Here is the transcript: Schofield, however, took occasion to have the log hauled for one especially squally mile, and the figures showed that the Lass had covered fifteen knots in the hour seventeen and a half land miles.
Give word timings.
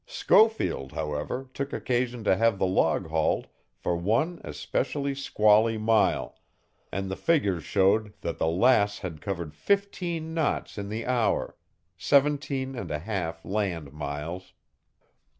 Schofield, 0.07 0.93
however, 0.93 1.47
took 1.53 1.71
occasion 1.71 2.23
to 2.23 2.35
have 2.35 2.57
the 2.57 2.65
log 2.65 3.09
hauled 3.09 3.45
for 3.75 3.95
one 3.95 4.41
especially 4.43 5.13
squally 5.13 5.77
mile, 5.77 6.39
and 6.91 7.07
the 7.11 7.15
figures 7.15 7.63
showed 7.63 8.11
that 8.21 8.39
the 8.39 8.47
Lass 8.47 8.97
had 9.05 9.21
covered 9.21 9.53
fifteen 9.53 10.33
knots 10.33 10.79
in 10.79 10.89
the 10.89 11.05
hour 11.05 11.55
seventeen 11.97 12.75
and 12.75 12.89
a 12.89 12.97
half 12.97 13.45
land 13.45 13.93
miles. 13.93 14.53